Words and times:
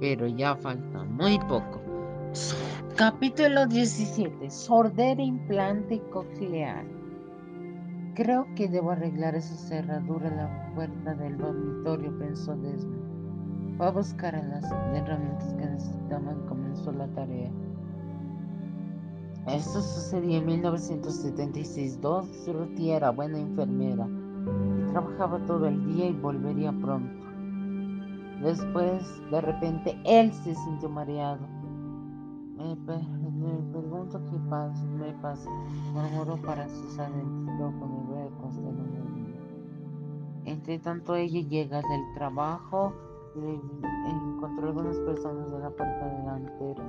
Pero 0.01 0.27
ya 0.27 0.55
falta 0.55 1.02
muy 1.05 1.38
poco. 1.48 1.80
Capítulo 2.95 3.66
17. 3.66 4.51
Sordera 4.51 5.23
implante 5.23 5.98
coclear. 6.10 6.98
Creo 8.18 8.52
que 8.56 8.66
debo 8.66 8.90
arreglar 8.90 9.36
esa 9.36 9.54
cerradura 9.54 10.27
en 10.27 10.38
la 10.38 10.74
puerta 10.74 11.14
del 11.14 11.38
dormitorio, 11.38 12.18
pensó 12.18 12.56
Desmond. 12.56 13.77
Fue 13.77 13.86
a 13.86 13.91
buscar 13.92 14.34
las 14.34 14.64
herramientas 14.92 15.54
que 15.54 15.64
necesitaban 15.64 16.36
y 16.36 16.48
comenzó 16.48 16.91
la 16.91 17.06
tarea. 17.14 17.48
Esto 19.46 19.80
sucedió 19.80 20.38
en 20.38 20.46
1976. 20.46 22.00
Dorothy 22.00 22.91
era 22.91 23.10
buena 23.10 23.38
enfermera 23.38 24.08
y 24.08 24.91
trabajaba 24.91 25.38
todo 25.46 25.69
el 25.69 25.86
día 25.86 26.08
y 26.08 26.14
volvería 26.14 26.72
pronto. 26.72 27.24
Después, 28.42 29.00
de 29.30 29.41
repente, 29.41 29.96
él 30.05 30.32
se 30.32 30.56
sintió 30.56 30.88
mareado 30.88 31.58
me, 32.58 32.77
pregunto 33.72 34.20
qué 34.30 34.38
pasa, 34.50 34.84
me 34.84 35.12
pasa, 35.14 35.48
murmuró 35.92 36.36
para 36.42 36.69
sus 36.69 36.98
adentros, 36.98 37.72
con 37.78 37.92
el 38.00 38.08
constelación. 38.31 39.34
Entre 40.45 40.79
tanto, 40.79 41.15
ella 41.15 41.41
llega 41.48 41.77
del 41.77 42.15
trabajo 42.15 42.93
y 43.37 43.61
encontró 44.11 44.69
algunas 44.69 44.98
personas 45.01 45.51
de 45.51 45.59
la 45.59 45.71
puerta 45.71 46.07
delantera. 46.07 46.84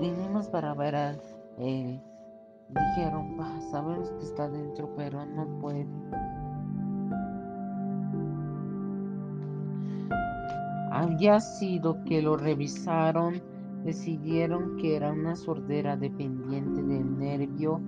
Vinimos 0.00 0.48
para 0.48 0.74
ver 0.74 0.94
a 0.94 1.10
él. 1.58 2.00
Dijeron, 2.68 3.36
sabemos 3.70 4.10
que 4.10 4.24
está 4.24 4.48
dentro, 4.48 4.88
pero 4.96 5.24
no 5.26 5.46
puede. 5.60 5.86
había 10.94 11.40
sido 11.40 12.02
que 12.04 12.22
lo 12.22 12.36
revisaron, 12.36 13.42
decidieron 13.84 14.76
que 14.76 14.94
era 14.94 15.12
una 15.12 15.34
sordera 15.34 15.96
dependiente 15.96 16.82
del 16.82 17.18
nervio 17.18 17.80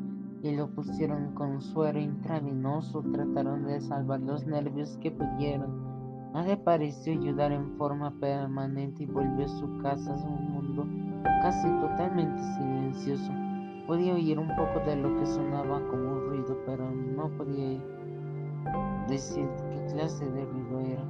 y 0.46 0.54
lo 0.54 0.68
pusieron 0.68 1.34
con 1.34 1.60
suero 1.60 1.98
intravenoso, 1.98 3.02
trataron 3.12 3.64
de 3.64 3.80
salvar 3.80 4.20
los 4.20 4.46
nervios 4.46 4.96
que 5.02 5.10
pudieron. 5.10 6.32
Nadie 6.32 6.56
pareció 6.56 7.14
ayudar 7.14 7.50
en 7.50 7.76
forma 7.76 8.12
permanente 8.20 9.02
y 9.02 9.06
volvió 9.06 9.44
a 9.44 9.48
su 9.48 9.78
casa 9.78 10.14
a 10.14 10.28
un 10.28 10.52
mundo 10.52 10.86
casi 11.42 11.68
totalmente 11.80 12.40
silencioso. 12.54 13.32
Podía 13.86 14.14
oír 14.14 14.38
un 14.38 14.48
poco 14.54 14.80
de 14.86 14.96
lo 14.96 15.18
que 15.18 15.26
sonaba 15.26 15.80
como 15.88 16.12
un 16.12 16.28
ruido, 16.28 16.56
pero 16.64 16.90
no 16.90 17.28
podía 17.36 17.80
decir 19.08 19.48
qué 19.70 19.94
clase 19.94 20.30
de 20.30 20.44
ruido 20.44 20.80
era. 20.80 21.04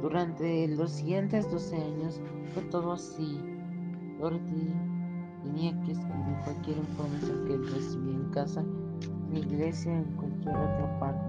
Durante 0.00 0.68
los 0.68 0.92
siguientes 0.92 1.50
12 1.50 1.76
años 1.76 2.20
fue 2.52 2.62
todo 2.64 2.92
así. 2.92 3.40
Dorothy 4.20 4.72
tenía 5.46 5.72
que 5.82 5.92
escribir 5.92 6.36
cualquier 6.44 6.78
información 6.78 7.44
que 7.46 7.56
recibía 7.74 8.14
en 8.14 8.30
casa, 8.30 8.64
en 9.30 9.36
iglesia, 9.36 9.92
en 9.92 10.04
cualquier 10.16 10.56
otra 10.56 10.98
parte. 10.98 11.24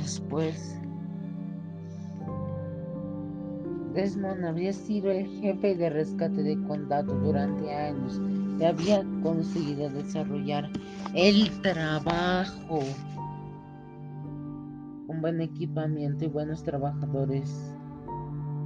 Después, 0.00 0.80
Desmond 3.94 4.44
había 4.44 4.72
sido 4.72 5.10
el 5.10 5.26
jefe 5.40 5.76
de 5.76 5.90
rescate 5.90 6.42
de 6.42 6.60
condado 6.64 7.14
durante 7.20 7.72
años 7.72 8.20
y 8.58 8.64
había 8.64 9.04
conseguido 9.22 9.88
desarrollar 9.90 10.68
el 11.14 11.50
trabajo 11.62 12.80
un 15.06 15.20
buen 15.20 15.40
equipamiento 15.40 16.24
y 16.24 16.28
buenos 16.28 16.64
trabajadores. 16.64 17.72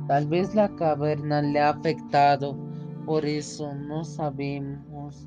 Tal 0.07 0.27
vez 0.27 0.55
la 0.55 0.69
caverna 0.77 1.43
le 1.43 1.61
ha 1.61 1.71
afectado, 1.71 2.57
por 3.09 3.25
eso 3.25 3.75
no 3.75 4.05
sabemos 4.05 5.27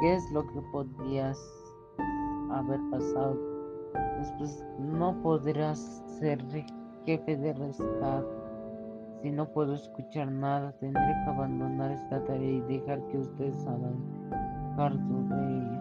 qué 0.00 0.14
es 0.14 0.30
lo 0.32 0.46
que 0.46 0.62
podría 0.72 1.34
haber 2.50 2.80
pasado. 2.90 3.38
Después 4.18 4.64
no 4.78 5.14
podrás 5.22 6.02
ser 6.18 6.42
jefe 7.04 7.36
de 7.36 7.52
rescate. 7.52 8.26
Si 9.20 9.30
no 9.30 9.46
puedo 9.52 9.74
escuchar 9.74 10.32
nada, 10.32 10.72
tendré 10.80 11.02
que 11.02 11.30
abandonar 11.30 11.90
esta 11.90 12.24
tarea 12.24 12.50
y 12.50 12.60
dejar 12.62 13.06
que 13.08 13.18
ustedes 13.18 13.66
hagan 13.66 14.74
cargo 14.76 15.22
de 15.28 15.58
ella. 15.58 15.80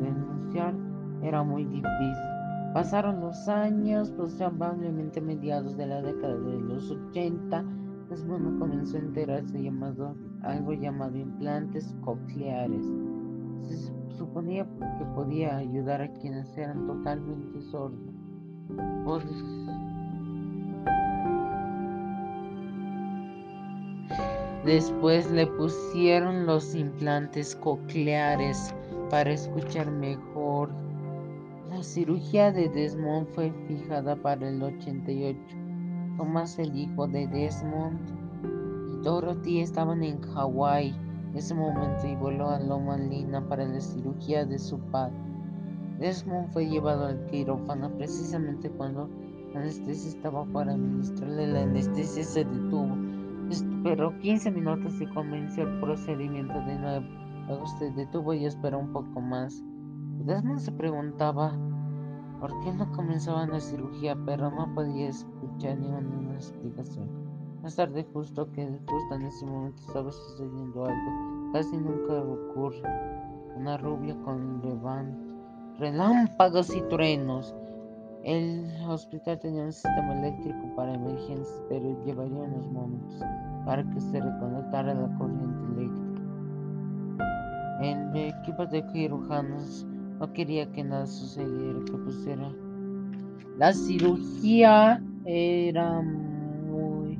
Denunciar 0.00 0.74
era 1.22 1.44
muy 1.44 1.64
difícil. 1.64 2.32
Pasaron 2.74 3.20
los 3.20 3.48
años, 3.48 4.12
pues 4.16 4.34
probablemente 4.34 5.20
mediados 5.20 5.76
de 5.76 5.86
la 5.86 6.02
década 6.02 6.36
de 6.38 6.60
los 6.60 6.90
80, 6.90 7.64
Desmond 8.12 8.58
comenzó 8.58 8.98
a 8.98 9.00
enterarse 9.00 9.62
llamado, 9.62 10.14
algo 10.42 10.74
llamado 10.74 11.16
implantes 11.16 11.94
cocleares. 12.02 12.84
Se 13.62 13.90
suponía 14.18 14.66
que 14.98 15.04
podía 15.14 15.56
ayudar 15.56 16.02
a 16.02 16.12
quienes 16.12 16.54
eran 16.58 16.86
totalmente 16.86 17.62
sordos. 17.62 17.98
Después 24.66 25.30
le 25.32 25.46
pusieron 25.46 26.44
los 26.44 26.74
implantes 26.74 27.56
cocleares 27.56 28.74
para 29.08 29.30
escuchar 29.32 29.90
mejor 29.90 30.68
la 31.70 31.82
cirugía 31.82 32.52
de 32.52 32.68
Desmond 32.68 33.28
fue 33.28 33.50
fijada 33.66 34.14
para 34.14 34.46
el 34.46 34.62
88. 34.62 35.61
Thomas, 36.16 36.58
el 36.58 36.76
hijo 36.76 37.06
de 37.06 37.26
Desmond, 37.26 37.98
y 38.92 39.02
Dorothy 39.02 39.60
estaban 39.60 40.02
en 40.02 40.20
Hawái 40.20 40.94
en 41.30 41.36
ese 41.36 41.54
momento 41.54 42.06
y 42.06 42.14
voló 42.14 42.50
a 42.50 42.60
Loma 42.60 42.96
Lina 42.96 43.46
para 43.48 43.64
la 43.64 43.80
cirugía 43.80 44.44
de 44.44 44.58
su 44.58 44.78
padre. 44.78 45.16
Desmond 45.98 46.50
fue 46.52 46.68
llevado 46.68 47.06
al 47.06 47.24
quirófano 47.26 47.90
precisamente 47.96 48.70
cuando 48.70 49.08
la 49.54 49.60
anestesia 49.60 50.10
estaba 50.10 50.44
para 50.46 50.72
administrarle 50.72 51.46
la 51.46 51.62
anestesia 51.62 52.24
se 52.24 52.44
detuvo. 52.44 52.96
Esperó 53.50 54.18
15 54.18 54.50
minutos 54.50 55.00
y 55.00 55.06
comenzó 55.06 55.62
el 55.62 55.80
procedimiento 55.80 56.54
de 56.66 56.78
nuevo. 56.78 57.06
Luego 57.46 57.66
se 57.78 57.90
detuvo 57.92 58.34
y 58.34 58.46
esperó 58.46 58.78
un 58.78 58.92
poco 58.92 59.20
más. 59.20 59.62
Desmond 60.24 60.60
se 60.60 60.72
preguntaba 60.72 61.52
por 62.42 62.58
qué 62.58 62.72
no 62.72 62.90
comenzaban 62.90 63.52
la 63.52 63.60
cirugía, 63.60 64.16
pero 64.26 64.50
no 64.50 64.74
podía 64.74 65.10
escuchar 65.10 65.78
ninguna 65.78 66.34
explicación. 66.34 67.08
Más 67.62 67.76
tarde, 67.76 68.04
justo 68.12 68.50
que 68.50 68.66
justo 68.66 69.14
en 69.14 69.22
ese 69.22 69.46
momento 69.46 69.80
estaba 69.86 70.10
sucediendo 70.10 70.84
algo, 70.84 71.52
casi 71.52 71.76
nunca 71.76 72.14
ocurre. 72.14 72.82
Una 73.56 73.76
rubia 73.76 74.16
con 74.24 74.60
relámpagos 75.78 76.74
y 76.74 76.80
truenos. 76.88 77.54
El 78.24 78.66
hospital 78.88 79.38
tenía 79.38 79.62
un 79.62 79.72
sistema 79.72 80.12
eléctrico 80.18 80.74
para 80.74 80.94
emergencias, 80.94 81.62
pero 81.68 81.96
llevaría 82.04 82.42
unos 82.42 82.66
momentos 82.72 83.22
para 83.64 83.84
que 83.84 84.00
se 84.00 84.20
reconectara 84.20 84.94
la 84.94 85.16
corriente 85.16 85.80
eléctrica. 85.80 86.22
El 87.82 88.16
equipo 88.16 88.66
de 88.66 88.82
cirujanos 88.90 89.86
no 90.22 90.32
quería 90.32 90.70
que 90.70 90.84
nada 90.84 91.04
sucediera, 91.04 91.80
que 91.84 91.92
pusiera. 91.94 92.52
La 93.58 93.72
cirugía 93.72 95.02
era 95.24 96.00
muy... 96.00 97.18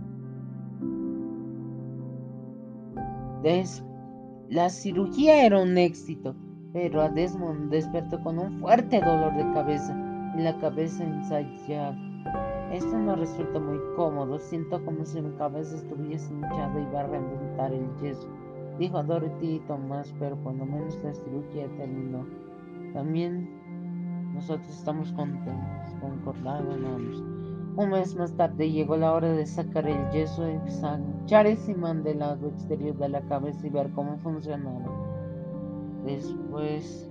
La 4.51 4.69
cirugía 4.71 5.45
era 5.45 5.61
un 5.61 5.77
éxito, 5.77 6.37
pero 6.73 7.03
a 7.03 7.09
Desmond 7.09 7.71
despertó 7.71 8.23
con 8.23 8.39
un 8.39 8.61
fuerte 8.61 9.01
dolor 9.01 9.35
de 9.35 9.53
cabeza 9.53 9.93
y 10.39 10.43
la 10.43 10.57
cabeza 10.59 11.03
ensayada. 11.03 11.99
Esto 12.73 12.97
no 12.97 13.17
resulta 13.17 13.59
muy 13.59 13.81
cómodo. 13.97 14.39
Siento 14.39 14.83
como 14.85 15.05
si 15.05 15.21
mi 15.21 15.37
cabeza 15.39 15.75
estuviese 15.75 16.33
hinchada 16.33 16.81
y 16.81 16.95
va 16.95 17.01
a 17.01 17.07
reventar 17.09 17.73
el 17.73 17.85
yeso. 18.01 18.29
Dijo 18.79 19.03
Dorothy 19.03 19.57
y 19.57 19.61
Tomás, 19.67 20.15
pero 20.21 20.37
lo 20.37 20.53
menos 20.53 20.97
la 21.03 21.13
cirugía 21.13 21.67
terminó. 21.77 22.25
También 22.93 23.49
nosotros 24.35 24.69
estamos 24.71 25.13
contentos, 25.13 25.95
concordábamos. 26.01 27.23
Un 27.75 27.89
mes 27.91 28.15
más 28.17 28.33
tarde 28.37 28.71
llegó 28.71 28.97
la 28.97 29.13
hora 29.13 29.33
de 29.33 29.47
sacar 29.47 29.89
el 29.89 30.11
yeso, 30.11 30.47
ensanchar 30.47 31.47
ese 31.47 31.73
imán 31.73 32.03
del 32.03 32.19
lado 32.19 32.49
exterior 32.49 32.97
de 32.99 33.09
la 33.09 33.23
cabeza 33.23 33.67
y 33.67 33.71
ver 33.71 33.91
cómo 33.93 34.19
funcionaba. 34.19 34.85
Después, 36.05 37.09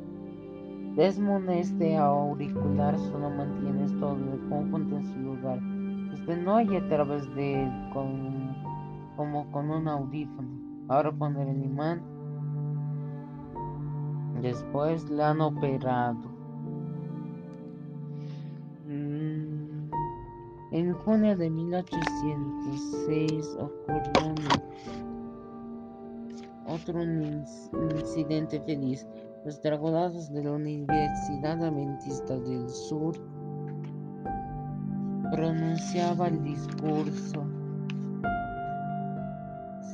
Desmond 0.95 1.49
este 1.49 1.97
auricular 1.97 2.99
solo 2.99 3.29
mantiene 3.29 3.87
todo 3.99 4.15
el 4.15 4.49
conjunto 4.49 4.97
en 4.97 5.03
su 5.03 5.19
lugar. 5.19 5.59
Usted 6.13 6.43
no 6.43 6.55
oye 6.57 6.77
a 6.77 6.87
través 6.89 7.33
de 7.33 7.63
él 7.63 7.71
como 9.15 9.49
con 9.51 9.69
un 9.71 9.87
audífono. 9.87 10.49
Ahora 10.89 11.11
poner 11.11 11.47
el 11.47 11.63
imán. 11.63 12.01
Después 14.39 15.09
le 15.09 15.23
han 15.23 15.41
operado. 15.41 16.29
Mm, 18.87 19.89
en 20.71 20.93
junio 20.93 21.35
de 21.35 21.49
1806 21.49 23.57
ocurrió 23.59 24.35
otro 26.67 27.03
incidente 27.03 28.61
feliz. 28.61 29.05
Los 29.43 29.59
graduados 29.61 30.31
de 30.31 30.43
la 30.43 30.51
Universidad 30.51 31.63
Adventista 31.63 32.37
del 32.37 32.69
Sur 32.69 33.15
pronunciaba 35.31 36.27
el 36.27 36.43
discurso. 36.43 37.43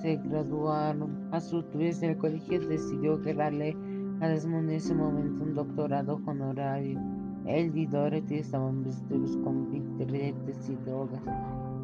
Se 0.01 0.17
graduaron. 0.17 1.29
A 1.31 1.39
su 1.39 1.63
vez, 1.73 2.03
el 2.03 2.17
colegio 2.17 2.59
decidió 2.67 3.17
darle 3.17 3.75
a 4.19 4.27
Desmond 4.27 4.69
en 4.69 4.75
ese 4.75 4.93
momento 4.95 5.43
un 5.43 5.53
doctorado 5.53 6.19
honorario. 6.25 6.99
Él 7.45 7.71
y 7.77 7.85
Dorothy 7.85 8.39
estaban 8.39 8.83
vestidos 8.83 9.37
con 9.43 9.69
billetes 9.71 10.67
y 10.69 10.75
drogas. 10.85 11.21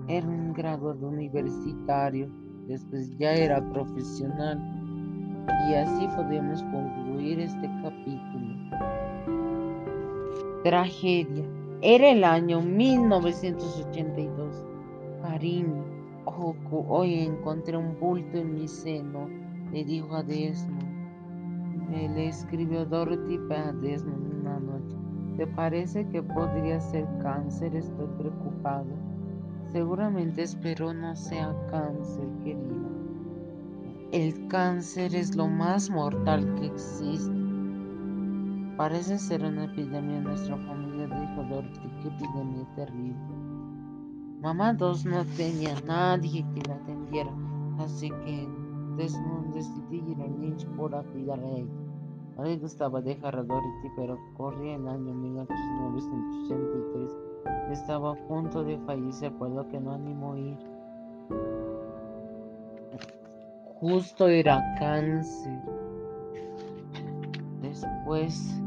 Era 0.08 0.28
un 0.28 0.52
graduado 0.54 1.08
universitario. 1.08 2.28
Después 2.68 3.16
ya 3.18 3.34
era 3.34 3.62
profesional. 3.72 4.60
Y 5.70 5.76
así 5.76 6.08
podemos 6.16 6.64
concluir 6.64 7.40
este 7.40 7.70
capítulo. 7.82 8.56
Tragedia. 10.64 11.46
Era 11.82 12.10
el 12.10 12.24
año 12.24 12.62
1982. 12.62 14.66
Cariño, 15.22 15.84
hoy 16.90 17.20
encontré 17.20 17.78
un 17.78 17.96
bulto 18.00 18.38
en 18.38 18.56
mi 18.56 18.68
seno, 18.68 19.30
le 19.72 19.84
dijo 19.84 20.16
a 20.16 20.24
Desmond. 20.24 20.93
Le 21.94 22.28
escribió 22.28 22.86
Dorothy 22.86 23.40
a 23.52 23.72
Desmond 23.72 24.42
una 24.42 24.60
noche. 24.60 24.98
¿Te 25.38 25.46
parece 25.46 26.08
que 26.10 26.24
podría 26.24 26.82
ser 26.82 27.08
cáncer? 27.22 27.76
Estoy 27.76 28.08
preocupado. 28.18 28.88
Seguramente 29.72 30.42
espero 30.42 30.92
no 30.92 31.16
sea 31.16 31.56
cáncer, 31.70 32.28
querida. 32.44 32.90
El 34.12 34.48
cáncer 34.48 35.14
es 35.14 35.36
lo 35.36 35.48
más 35.48 35.92
mortal 35.92 36.56
que 36.56 36.66
existe. 36.66 37.32
Parece 38.76 39.20
ser 39.20 39.46
una 39.46 39.66
epidemia 39.66 40.18
en 40.18 40.24
nuestra 40.24 40.58
familia, 40.58 41.06
dijo 41.06 41.44
Dorothy. 41.48 41.90
Qué 42.02 42.08
epidemia 42.08 42.68
terrible. 42.76 43.16
Mamá 44.42 44.74
dos 44.74 45.06
no 45.06 45.24
tenía 45.38 45.76
nadie 45.86 46.44
que 46.56 46.68
la 46.68 46.74
atendiera, 46.74 47.32
así 47.78 48.10
que 48.26 48.50
Desmond 48.98 49.54
decidió 49.54 50.12
ir 50.12 50.22
a 50.22 50.28
Lynch 50.28 50.68
por 50.76 50.92
cuidar 51.12 51.40
a 51.40 51.50
ella. 51.50 51.83
No 52.38 52.44
le 52.44 52.58
gustaba 52.58 53.02
dejar 53.02 53.36
a 53.36 53.44
Dorothy, 53.44 53.90
pero 53.96 54.18
corría 54.36 54.76
el 54.76 54.88
año 54.88 55.14
1983. 55.14 57.12
Estaba 57.72 58.14
a 58.14 58.28
punto 58.28 58.64
de 58.64 58.78
fallecer, 58.80 59.32
por 59.34 59.50
lo 59.50 59.68
que 59.68 59.80
no 59.80 59.92
animó 59.94 60.36
ir 60.36 60.58
justo 63.84 64.30
era 64.30 64.64
cáncer. 64.80 65.60
Después... 67.62 68.62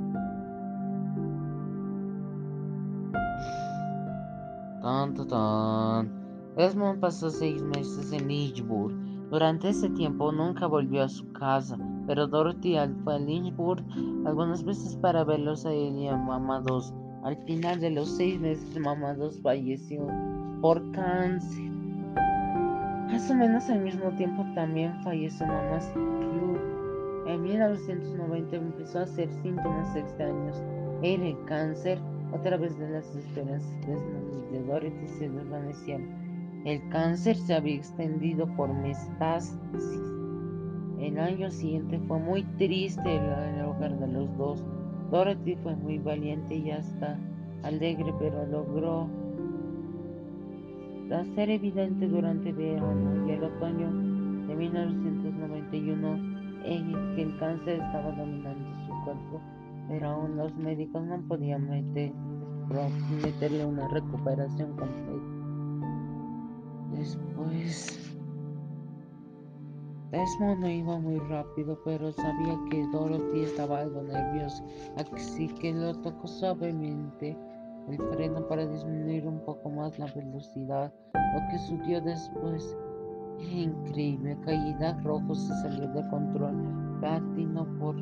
Tan, 4.83 5.15
tan, 5.15 6.13
Desmond 6.55 7.01
pasó 7.01 7.31
seis 7.31 7.63
meses 7.63 8.13
en 8.13 8.29
Lynchburg. 8.29 8.95
Durante 9.31 9.71
ese 9.71 9.89
tiempo 9.89 10.31
nunca 10.31 10.67
volvió 10.67 11.03
a 11.03 11.09
su 11.09 11.33
casa, 11.33 11.79
pero 12.07 12.27
Dorothy 12.27 12.77
fue 13.05 13.15
a 13.15 13.19
Lynchburg 13.19 13.83
algunas 14.25 14.65
veces 14.65 14.97
para 14.97 15.25
verlos 15.25 15.67
a 15.67 15.73
él 15.73 15.99
y 15.99 16.09
a 16.09 16.17
Mamá 16.17 16.61
2. 16.61 16.95
Al 17.25 17.37
final 17.45 17.81
de 17.81 17.91
los 17.91 18.17
seis 18.17 18.41
meses, 18.41 18.79
Mamá 18.79 19.15
2 19.15 19.41
falleció 19.43 20.07
por 20.61 20.91
cáncer. 20.93 21.71
Más 23.11 23.31
o 23.31 23.35
menos 23.35 23.69
al 23.71 23.81
mismo 23.81 24.11
tiempo 24.17 24.45
también 24.55 24.95
falleció 25.03 25.47
mamá 25.47 25.79
Club. 25.93 26.59
En 27.27 27.43
1990 27.43 28.57
empezó 28.57 29.01
a 29.01 29.03
hacer 29.03 29.29
síntomas 29.43 29.97
extraños. 29.97 30.63
Era 31.03 31.27
el 31.27 31.45
cáncer, 31.45 31.99
otra 32.33 32.57
vez 32.57 32.79
de 32.79 32.89
las 32.91 33.15
esperanzas 33.15 34.01
de 34.53 34.63
Dorothy 34.65 35.09
se 35.19 35.29
desvanecieron. 35.29 36.27
El 36.65 36.89
cáncer 36.89 37.37
se 37.37 37.55
había 37.55 37.77
extendido 37.77 38.47
por 38.57 38.73
metástasis. 38.73 40.16
El 40.99 41.19
año 41.19 41.51
siguiente 41.51 41.99
fue 42.09 42.19
muy 42.19 42.43
triste 42.59 43.17
el 43.17 43.65
hogar 43.65 43.99
de 43.99 44.09
los 44.09 44.37
dos. 44.39 44.65
Dorothy 45.11 45.57
fue 45.57 45.77
muy 45.77 45.99
valiente 45.99 46.55
y 46.55 46.71
hasta 46.71 47.19
alegre, 47.63 48.15
pero 48.19 48.47
logró 48.47 49.09
ser 51.35 51.51
evidente 51.51 52.09
durante 52.09 52.51
el 52.51 52.57
verano 52.57 53.29
y 53.29 53.33
el 53.33 53.45
otoño 53.45 53.87
de 54.49 54.55
1991 54.57 56.37
en 56.65 57.15
que 57.15 57.23
el 57.23 57.39
cáncer 57.39 57.81
estaba 57.81 58.11
dominando 58.13 58.69
su 58.87 59.05
cuerpo, 59.05 59.41
pero 59.89 60.09
aún 60.09 60.37
los 60.37 60.55
médicos 60.57 61.05
no 61.05 61.21
podían 61.29 61.69
meter, 61.69 62.13
meterle 63.23 63.65
una 63.65 63.87
recuperación 63.89 64.77
completa. 64.77 65.37
Después, 66.93 68.06
Desmond 70.17 70.61
no 70.61 70.69
iba 70.71 70.99
muy 70.99 71.19
rápido, 71.19 71.79
pero 71.85 72.11
sabía 72.11 72.59
que 72.71 72.87
Dorothy 72.91 73.41
estaba 73.41 73.81
algo 73.81 74.03
nerviosa, 74.03 74.65
así 74.97 75.47
que 75.47 75.75
lo 75.75 75.95
tocó 75.97 76.27
suavemente 76.27 77.37
el 77.87 77.99
freno 77.99 78.49
para 78.49 78.65
disminuir 78.67 79.27
un 79.27 79.39
poco 79.45 79.69
más 79.69 79.99
la 79.99 80.07
velocidad, 80.07 80.91
lo 81.13 81.49
que 81.51 81.59
sucedió 81.59 82.01
después. 82.01 82.75
Increíble, 83.41 84.39
caída 84.43 84.99
rojo 85.05 85.35
se 85.35 85.55
salió 85.61 85.87
de 85.89 86.09
control, 86.09 86.99
patinó 87.03 87.67
por 87.79 87.95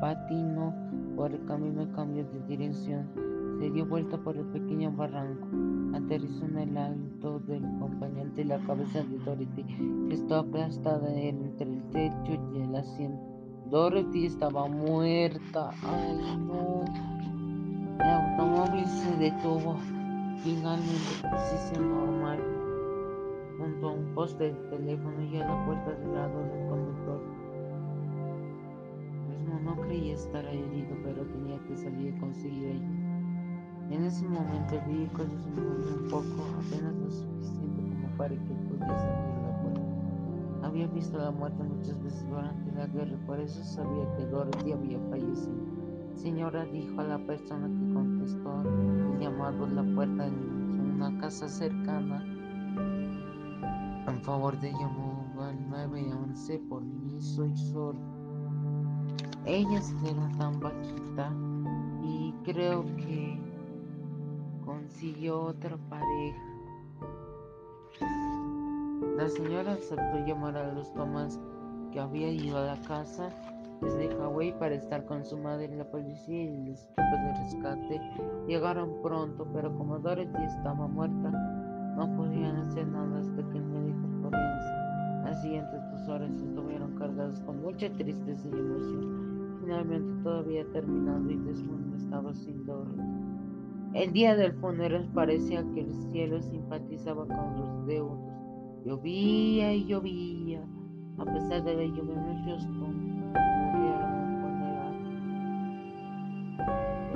patino 0.00 0.74
por 1.14 1.30
el 1.30 1.44
camino 1.44 1.82
y 1.82 1.86
cambio 1.88 2.24
de 2.24 2.40
dirección. 2.46 3.33
Se 3.64 3.70
dio 3.70 3.86
vuelta 3.86 4.18
por 4.18 4.36
el 4.36 4.44
pequeño 4.48 4.92
barranco. 4.92 5.48
Aterrizó 5.96 6.44
en 6.44 6.58
el 6.58 6.76
alto 6.76 7.38
del 7.40 7.64
acompañante 7.64 8.42
y 8.42 8.44
la 8.44 8.58
cabeza 8.58 9.02
de 9.02 9.16
Dorothy, 9.20 9.64
estaba 10.10 10.42
aplastada 10.42 11.10
entre 11.18 11.72
el 11.72 11.82
techo 11.84 12.38
y 12.52 12.60
el 12.60 12.76
asiento. 12.76 13.24
Dorothy 13.70 14.26
estaba 14.26 14.68
muerta. 14.68 15.70
Ay, 15.82 16.36
no. 16.46 16.84
El 18.00 18.10
automóvil 18.10 18.84
se 18.84 19.16
detuvo 19.16 19.78
finalmente 20.42 21.14
en 21.22 21.30
posición 21.30 21.88
normal 21.88 22.40
junto 23.56 23.88
a 23.88 23.92
un 23.92 24.14
poste 24.14 24.44
de 24.44 24.68
teléfono 24.68 25.22
y 25.22 25.36
a 25.38 25.48
la 25.48 25.64
puerta 25.64 25.90
del 25.90 26.12
lado 26.12 26.38
del 26.38 26.68
conductor. 26.68 27.22
No 29.64 29.80
creía 29.80 30.12
estar 30.12 30.44
herido, 30.44 30.94
pero 31.02 31.24
tenía 31.24 31.58
que 31.66 31.78
salir 31.78 32.14
y 32.14 32.20
conseguir 32.20 32.66
ella. 32.66 33.03
En 33.90 34.04
ese 34.04 34.26
momento 34.26 34.74
el 34.74 35.10
se 35.10 35.60
movió 35.60 35.96
un 36.02 36.08
poco, 36.10 36.44
apenas 36.58 36.94
lo 36.94 37.10
suficiente 37.10 37.82
como 37.82 38.08
para 38.16 38.34
que 38.34 38.54
pudiese 38.54 39.06
abrir 39.06 39.42
la 39.42 39.62
puerta. 39.62 40.66
Había 40.66 40.86
visto 40.88 41.18
la 41.18 41.30
muerte 41.30 41.62
muchas 41.62 42.02
veces 42.02 42.28
durante 42.28 42.72
la 42.72 42.86
guerra, 42.86 43.16
por 43.26 43.38
eso 43.38 43.62
sabía 43.62 44.16
que 44.16 44.26
Dorothy 44.26 44.72
había 44.72 44.98
fallecido. 45.10 45.54
Señora, 46.16 46.64
dijo 46.64 47.00
a 47.00 47.04
la 47.04 47.18
persona 47.18 47.66
que 47.68 47.94
contestó 47.94 48.62
el 48.62 49.18
llamado 49.20 49.66
en 49.66 49.76
la 49.76 49.94
puerta 49.94 50.24
de 50.24 50.30
una 50.30 51.18
casa 51.18 51.48
cercana. 51.48 52.24
En 54.08 54.22
favor 54.22 54.58
de 54.60 54.72
llamó 54.72 55.26
al 55.40 55.68
911 55.68 56.58
por 56.68 56.82
mí, 56.82 57.20
soy 57.20 57.54
sordo. 57.56 58.00
Ella 59.44 59.80
era 60.06 60.28
tan 60.38 60.58
bajita 60.58 61.30
y 62.02 62.32
creo 62.44 62.84
que 62.96 63.43
consiguió 64.64 65.40
otra 65.42 65.76
pareja. 65.88 66.42
La 69.16 69.28
señora 69.28 69.72
aceptó 69.72 70.26
llamar 70.26 70.56
a 70.56 70.72
los 70.72 70.92
Tomás 70.94 71.38
que 71.92 72.00
había 72.00 72.30
ido 72.30 72.58
a 72.58 72.66
la 72.66 72.80
casa 72.82 73.28
desde 73.80 74.14
Hawái 74.16 74.52
para 74.58 74.74
estar 74.74 75.04
con 75.04 75.24
su 75.24 75.38
madre. 75.38 75.68
La 75.76 75.84
policía 75.84 76.42
y 76.42 76.48
el 76.48 76.68
equipo 76.68 76.94
de 76.96 77.34
rescate 77.44 78.00
llegaron 78.48 79.02
pronto, 79.02 79.46
pero 79.52 79.76
como 79.76 79.98
Dorothy 79.98 80.42
estaba 80.44 80.88
muerta, 80.88 81.30
no 81.96 82.16
podían 82.16 82.56
hacer 82.56 82.86
nada 82.88 83.20
hasta 83.20 83.48
que 83.50 83.58
el 83.58 83.64
médico 83.66 84.08
forense 84.22 84.72
Las 85.24 85.42
siguientes 85.42 85.80
dos 85.92 86.08
horas 86.08 86.30
estuvieron 86.32 86.96
cargadas 86.96 87.40
con 87.40 87.62
mucha 87.62 87.88
tristeza 87.90 88.48
y 88.48 88.58
emoción. 88.58 89.58
Finalmente 89.60 90.22
todo 90.22 90.38
había 90.40 90.64
terminado 90.72 91.30
y 91.30 91.36
Desmond 91.36 91.94
estaba 91.94 92.34
sin 92.34 92.66
dormir. 92.66 93.13
El 93.94 94.12
día 94.12 94.34
del 94.34 94.52
funeral 94.54 95.08
parecía 95.14 95.64
que 95.72 95.82
el 95.82 95.94
cielo 95.94 96.42
simpatizaba 96.42 97.28
con 97.28 97.60
los 97.60 97.86
deudos. 97.86 98.18
Llovía 98.84 99.72
y 99.72 99.86
llovía. 99.86 100.66
A 101.18 101.24
pesar 101.24 101.62
de 101.62 101.76
la 101.76 101.84
lluvia, 101.84 102.16
muchos 102.16 102.66
murieron 102.66 104.14
en 104.18 104.40
funeral. 104.42 104.94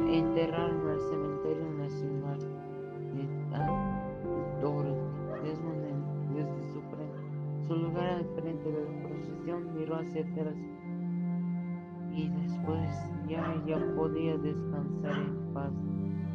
Enterraron 0.08 0.88
al 0.88 1.00
cementerio 1.00 1.68
nacional 1.78 2.38
de. 2.38 3.26
Desmond, 5.42 5.82
desde 6.34 6.62
su, 6.72 6.80
su 7.66 7.74
lugar 7.74 8.06
al 8.06 8.24
frente 8.36 8.70
de 8.70 8.84
la 8.84 9.08
procesión, 9.08 9.74
miró 9.74 9.96
hacia 9.96 10.22
atrás 10.22 10.56
y 12.14 12.28
después 12.28 12.88
ya, 13.28 13.60
ya 13.66 13.78
podía 13.96 14.36
descansar 14.38 15.12
en 15.12 15.52
paz. 15.54 15.87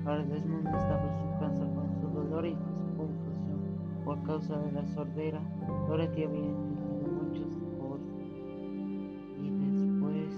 Ahora 0.06 0.24
Desmond 0.24 0.68
estaba 0.68 1.02
en 1.02 1.18
su 1.20 1.40
casa 1.40 1.66
con 1.74 1.90
su 2.02 2.08
dolor 2.10 2.46
y 2.46 2.56
su 2.56 2.98
confusión 2.98 4.04
por 4.04 4.22
causa 4.24 4.58
de 4.60 4.72
la 4.72 4.86
sordera. 4.88 5.40
Dorothy 5.88 6.24
había 6.24 6.46
entendido 6.46 7.12
muchas 7.24 7.54
cosas 7.80 8.08
y 9.42 9.50
después 9.50 10.36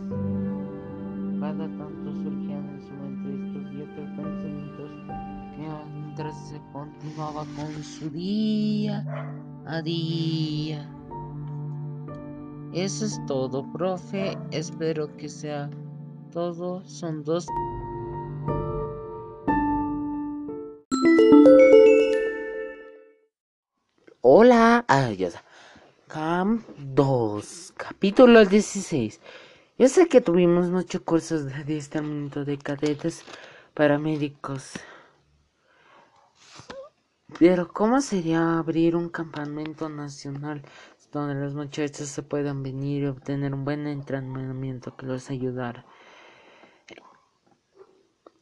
cada 1.40 1.68
tanto 1.68 2.14
surgían 2.14 2.70
en 2.70 2.82
su 2.82 2.94
mente 2.94 3.58
estos 3.58 3.74
y 3.74 3.82
otros 3.82 4.10
pensamientos 4.16 4.92
mientras 5.94 6.50
se 6.50 6.62
continuaba 6.72 7.46
con 7.56 7.84
su 7.84 8.10
día 8.10 9.04
a 9.66 9.82
día. 9.82 10.90
Eso 12.74 13.06
es 13.06 13.22
todo, 13.26 13.66
profe. 13.72 14.38
Espero 14.52 15.08
que 15.18 15.30
sea 15.30 15.70
todo. 16.32 16.84
Son 16.86 17.24
dos. 17.24 17.48
Ya 25.18 25.30
Cam 26.08 26.64
2, 26.78 27.74
capítulo 27.78 28.46
16. 28.46 29.22
Yo 29.78 29.88
sé 29.88 30.08
que 30.08 30.20
tuvimos 30.20 30.70
muchos 30.70 31.02
cursos 31.02 31.46
de 31.46 31.54
adiestramiento 31.54 32.44
de 32.44 32.58
cadetes 32.58 33.24
paramédicos. 33.74 34.74
Pero 37.40 37.72
¿cómo 37.72 38.02
sería 38.02 38.60
abrir 38.60 38.96
un 38.96 39.10
campamento 39.10 39.90
nacional 39.90 40.62
donde 41.12 41.36
los 41.36 41.56
muchachos 41.56 42.10
se 42.10 42.22
puedan 42.22 42.62
venir 42.62 43.04
y 43.04 43.08
obtener 43.08 43.54
un 43.54 43.66
buen 43.66 43.88
entrenamiento 43.88 44.96
que 44.96 45.06
los 45.06 45.30
ayudara? 45.30 45.86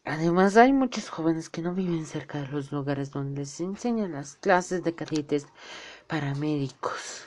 Además, 0.06 0.58
hay 0.58 0.74
muchos 0.74 1.10
jóvenes 1.10 1.50
que 1.50 1.62
no 1.62 1.74
viven 1.74 2.06
cerca 2.06 2.42
de 2.42 2.50
los 2.50 2.74
lugares 2.74 3.12
donde 3.12 3.42
les 3.42 3.62
enseñan 3.62 4.12
las 4.12 4.36
clases 4.36 4.84
de 4.84 4.94
cadetes 4.94 5.48
paramédicos. 6.14 7.26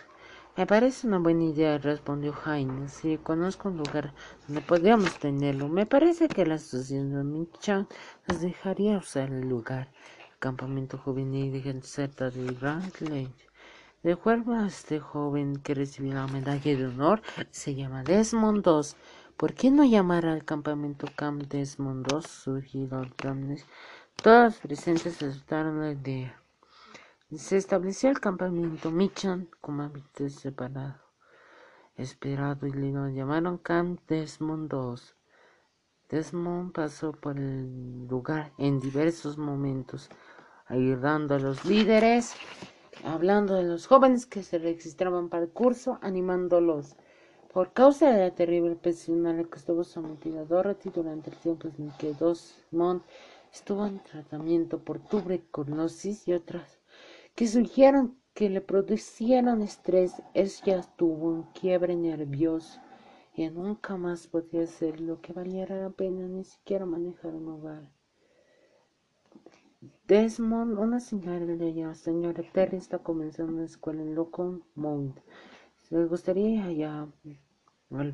Me 0.56 0.64
parece 0.64 1.08
una 1.08 1.18
buena 1.18 1.42
idea, 1.42 1.76
respondió 1.76 2.32
Jaime. 2.32 2.88
Si 2.88 3.18
conozco 3.18 3.68
un 3.68 3.78
lugar 3.78 4.14
donde 4.46 4.60
podríamos 4.62 5.18
tenerlo, 5.18 5.68
me 5.68 5.86
parece 5.86 6.28
que 6.28 6.46
la 6.46 6.54
asociación 6.54 7.12
de 7.12 7.24
Michan 7.24 7.88
nos 8.28 8.40
dejaría 8.40 8.98
usar 8.98 9.32
el 9.32 9.48
lugar. 9.48 9.88
El 10.30 10.38
campamento 10.38 10.98
juvenil 10.98 11.50
de 11.50 11.62
Gencerta 11.62 12.30
de 12.30 12.44
Grand 12.54 12.92
De 14.04 14.12
acuerdo 14.12 14.64
este 14.64 15.00
joven 15.00 15.56
que 15.56 15.74
recibió 15.74 16.14
la 16.14 16.28
medalla 16.28 16.76
de 16.76 16.86
honor, 16.86 17.22
se 17.50 17.74
llama 17.74 18.04
Desmond 18.04 18.64
II. 18.64 18.96
¿Por 19.36 19.54
qué 19.54 19.72
no 19.72 19.84
llamar 19.84 20.26
al 20.26 20.44
campamento 20.44 21.08
Camp 21.16 21.42
Desmond 21.42 22.06
II? 22.08 22.20
Surgido 22.22 23.04
Todos 24.22 24.44
los 24.44 24.56
presentes 24.58 25.20
aceptaron 25.20 25.80
la 25.80 25.90
idea. 25.90 26.45
Se 27.34 27.56
estableció 27.56 28.08
el 28.08 28.20
campamento 28.20 28.92
Michan 28.92 29.48
como 29.60 29.82
hábitat 29.82 30.28
separado, 30.28 31.02
esperado 31.96 32.68
y 32.68 32.72
lo 32.72 33.08
llamaron 33.08 33.58
Camp 33.58 34.00
Desmond 34.06 34.72
II. 34.72 35.02
Desmond 36.08 36.72
pasó 36.72 37.10
por 37.10 37.36
el 37.36 38.06
lugar 38.06 38.52
en 38.58 38.78
diversos 38.78 39.38
momentos, 39.38 40.08
ayudando 40.66 41.34
a 41.34 41.40
los 41.40 41.64
líderes, 41.64 42.32
hablando 43.02 43.54
de 43.54 43.64
los 43.64 43.88
jóvenes 43.88 44.24
que 44.26 44.44
se 44.44 44.58
registraban 44.58 45.28
para 45.28 45.46
el 45.46 45.50
curso, 45.50 45.98
animándolos 46.02 46.94
por 47.52 47.72
causa 47.72 48.12
de 48.12 48.20
la 48.20 48.34
terrible 48.36 48.76
presión 48.76 49.26
a 49.26 49.32
la 49.32 49.42
que 49.42 49.58
estuvo 49.58 49.82
sometida 49.82 50.44
Dorothy 50.44 50.90
durante 50.90 51.30
el 51.30 51.36
tiempo 51.38 51.66
en 51.76 51.90
que 51.98 52.14
Desmond 52.14 53.02
estuvo 53.52 53.84
en 53.84 53.98
tratamiento 54.04 54.78
por 54.78 55.00
tuberculosis 55.00 56.28
y 56.28 56.32
otras 56.32 56.78
que 57.36 57.46
surgieron 57.46 58.18
que 58.32 58.48
le 58.48 58.62
producieron 58.62 59.60
estrés, 59.60 60.22
ella 60.32 60.82
tuvo 60.96 61.28
un 61.28 61.42
quiebre 61.52 61.94
nervioso 61.94 62.80
y 63.34 63.48
nunca 63.50 63.96
más 63.98 64.26
podía 64.26 64.62
hacer 64.62 65.00
lo 65.00 65.20
que 65.20 65.34
valiera 65.34 65.76
la 65.76 65.90
pena, 65.90 66.26
ni 66.26 66.44
siquiera 66.44 66.86
manejar 66.86 67.34
un 67.34 67.48
hogar. 67.48 67.90
Desmond, 70.08 70.78
una 70.78 70.98
señora 70.98 71.44
de 71.44 71.68
ella, 71.68 71.94
señora 71.94 72.42
Terry, 72.52 72.78
está 72.78 72.98
comenzando 72.98 73.52
una 73.52 73.64
escuela 73.64 74.02
en 74.02 74.62
Mount. 74.74 75.18
Le 75.90 76.06
gustaría 76.06 76.72
ya 76.72 77.06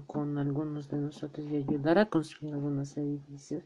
con 0.07 0.37
algunos 0.37 0.89
de 0.89 0.99
nosotros 0.99 1.47
y 1.49 1.57
ayudar 1.57 1.99
a 1.99 2.11
construir 2.11 2.55
algunos 2.55 2.97
edificios. 2.97 3.63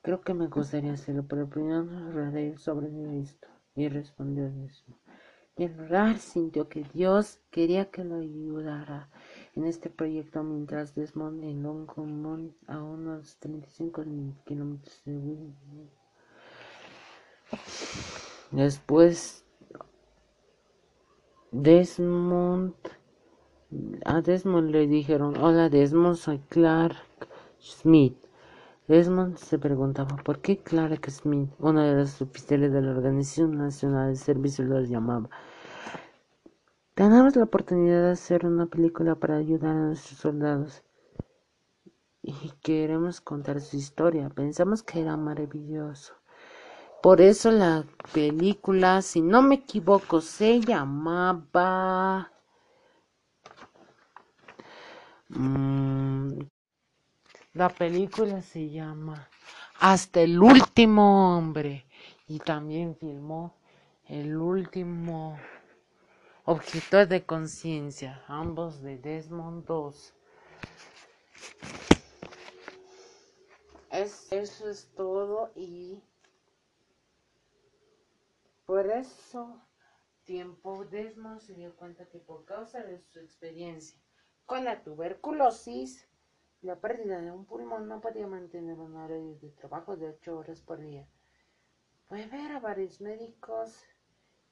Creo 0.00 0.22
que 0.22 0.32
me 0.32 0.46
gustaría 0.48 0.94
hacerlo, 0.94 1.24
pero 1.28 1.48
primero 1.48 1.80
hablaré 1.80 2.56
sobre 2.56 2.88
esto. 3.20 3.51
Y 3.74 3.88
respondió 3.88 4.50
mismo. 4.50 4.98
Y 5.56 5.64
el 5.64 5.78
orar 5.80 6.18
sintió 6.18 6.68
que 6.68 6.84
Dios 6.94 7.40
quería 7.50 7.90
que 7.90 8.04
lo 8.04 8.16
ayudara 8.16 9.10
en 9.54 9.66
este 9.66 9.90
proyecto 9.90 10.42
mientras 10.42 10.94
Desmond 10.94 11.42
en 11.44 11.62
Longmont 11.62 12.54
a 12.66 12.82
unos 12.82 13.36
35 13.38 14.04
kilómetros 14.46 15.02
de 15.04 15.12
Wilmington. 15.12 15.90
Después 18.50 19.44
Desmond 21.50 22.74
a 24.04 24.20
Desmond 24.20 24.70
le 24.70 24.86
dijeron, 24.86 25.36
hola 25.36 25.68
Desmond, 25.68 26.16
soy 26.16 26.38
Clark 26.48 26.96
Smith. 27.58 28.16
Desmond 28.88 29.36
se 29.36 29.58
preguntaba 29.58 30.16
por 30.16 30.40
qué 30.40 30.58
Clark 30.58 31.08
Smith, 31.10 31.50
una 31.58 31.86
de 31.86 31.94
las 31.94 32.20
oficiales 32.20 32.72
de 32.72 32.82
la 32.82 32.90
Organización 32.90 33.56
Nacional 33.56 34.10
de 34.10 34.16
Servicio, 34.16 34.64
los 34.64 34.88
llamaba. 34.88 35.30
Tenemos 36.94 37.36
la 37.36 37.44
oportunidad 37.44 38.02
de 38.02 38.10
hacer 38.10 38.44
una 38.44 38.66
película 38.66 39.14
para 39.14 39.36
ayudar 39.36 39.76
a 39.76 39.86
nuestros 39.86 40.18
soldados 40.18 40.82
y 42.22 42.52
queremos 42.60 43.20
contar 43.20 43.60
su 43.60 43.76
historia. 43.76 44.28
Pensamos 44.30 44.82
que 44.82 45.00
era 45.00 45.16
maravilloso. 45.16 46.14
Por 47.02 47.20
eso 47.20 47.50
la 47.50 47.84
película, 48.12 49.00
si 49.02 49.22
no 49.22 49.42
me 49.42 49.56
equivoco, 49.56 50.20
se 50.20 50.60
llamaba 50.60 52.32
Mm, 55.34 55.71
la 57.54 57.68
película 57.68 58.40
se 58.42 58.70
llama 58.70 59.28
Hasta 59.78 60.20
el 60.20 60.40
último 60.40 61.36
hombre 61.36 61.86
y 62.26 62.38
también 62.38 62.96
filmó 62.96 63.54
El 64.06 64.36
último 64.36 65.38
objeto 66.44 67.06
de 67.06 67.24
conciencia, 67.24 68.24
ambos 68.26 68.82
de 68.82 68.98
Desmond 68.98 69.64
II. 69.68 69.92
eso 74.30 74.70
es 74.70 74.90
todo 74.96 75.52
y 75.54 76.02
por 78.64 78.86
eso 78.86 79.60
tiempo 80.24 80.84
Desmond 80.86 81.40
se 81.40 81.54
dio 81.54 81.76
cuenta 81.76 82.08
que 82.08 82.18
por 82.18 82.44
causa 82.46 82.82
de 82.82 82.98
su 82.98 83.18
experiencia 83.20 84.00
con 84.46 84.64
la 84.64 84.82
tuberculosis, 84.82 86.08
la 86.62 86.80
pérdida 86.80 87.20
de 87.20 87.32
un 87.32 87.44
pulmón 87.44 87.88
no 87.88 88.00
podía 88.00 88.26
mantener 88.26 88.78
un 88.78 88.96
horario 88.96 89.36
de 89.40 89.50
trabajo 89.50 89.96
de 89.96 90.08
8 90.08 90.38
horas 90.38 90.60
por 90.60 90.80
día. 90.80 91.08
Fue 92.08 92.26
ver 92.26 92.52
a 92.52 92.60
varios 92.60 93.00
médicos 93.00 93.84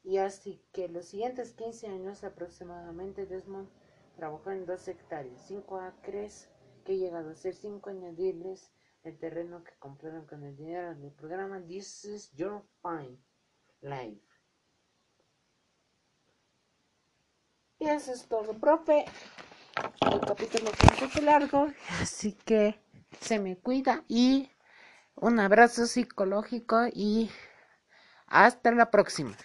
y 0.03 0.19
así 0.19 0.65
que 0.73 0.89
los 0.89 1.07
siguientes 1.07 1.53
15 1.53 1.87
años 1.87 2.25
aproximadamente 2.25 3.27
Desmond 3.27 3.69
trabajó 4.17 4.51
en 4.51 4.67
dos 4.67 4.89
hectáreas, 4.89 5.41
5 5.47 5.77
acres 5.79 6.51
que 6.85 6.99
llegado 6.99 7.31
a 7.31 7.35
ser 7.37 7.55
5 7.55 7.91
añadibles 7.91 8.73
el 9.05 9.19
terreno 9.19 9.63
que 9.63 9.73
compraron 9.79 10.27
con 10.27 10.43
el 10.45 10.57
dinero 10.57 10.95
del 10.95 11.13
programa 11.13 11.65
This 11.65 12.05
is 12.05 12.33
Your 12.33 12.65
Fine 12.83 13.19
Life. 13.83 14.27
Y 17.79 17.87
eso 17.89 18.13
es 18.13 18.27
todo, 18.29 18.53
profe. 18.59 19.07
Capítulo 20.27 20.71
un 21.19 21.25
largo, 21.25 21.69
así 22.01 22.33
que 22.33 22.81
se 23.21 23.39
me 23.39 23.57
cuida 23.57 24.05
y 24.09 24.51
un 25.15 25.41
abrazo 25.41 25.87
psicológico 25.87 26.87
y 26.93 27.31
hasta 28.27 28.73
la 28.73 28.91
próxima. 28.91 29.37